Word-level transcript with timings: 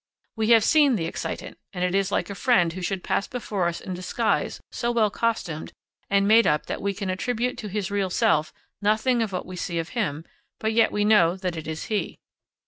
We 0.35 0.49
have 0.49 0.63
seen 0.63 0.95
the 0.95 1.05
excitant, 1.05 1.57
and 1.73 1.83
it 1.83 1.93
is 1.93 2.11
like 2.11 2.31
a 2.31 2.33
friend 2.33 2.73
who 2.73 2.81
should 2.81 3.03
pass 3.03 3.27
before 3.27 3.67
us 3.67 3.79
in 3.79 3.93
disguise 3.93 4.59
so 4.71 4.89
well 4.91 5.11
costumed 5.11 5.73
and 6.09 6.27
made 6.27 6.47
up 6.47 6.65
that 6.65 6.81
we 6.81 6.95
can 6.95 7.11
attribute 7.11 7.55
to 7.59 7.67
his 7.67 7.91
real 7.91 8.09
self 8.09 8.51
nothing 8.81 9.21
of 9.21 9.31
what 9.31 9.45
we 9.45 9.55
see 9.55 9.77
of 9.77 9.89
him, 9.89 10.25
but 10.57 10.73
yet 10.73 10.91
we 10.91 11.05
know 11.05 11.35
that 11.35 11.55
it 11.55 11.67
is 11.67 11.83
he. 11.83 12.17